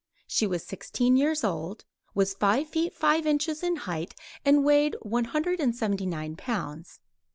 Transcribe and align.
She 0.25 0.47
was 0.47 0.65
sixteen 0.65 1.15
years 1.15 1.43
old, 1.43 1.85
was 2.15 2.33
five 2.33 2.67
feet 2.67 2.91
five 2.91 3.27
inches 3.27 3.61
in 3.61 3.75
height 3.75 4.15
and 4.43 4.63
weighed 4.65 4.95
one 5.03 5.25
hundred 5.25 5.59
and 5.59 5.75
seventy 5.75 6.07
nine 6.07 6.35
pounds. 6.35 6.99